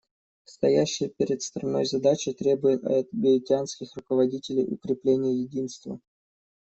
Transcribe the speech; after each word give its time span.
Стоящие 0.45 1.09
перед 1.09 1.43
страной 1.43 1.85
задачи 1.85 2.33
требуют 2.33 2.83
от 2.85 3.09
гаитянских 3.11 3.95
руководителей 3.95 4.65
укрепления 4.65 5.43
единства. 5.43 5.99